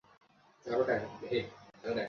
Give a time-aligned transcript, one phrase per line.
[0.65, 1.39] এই ঝাড়বাতির নীচে।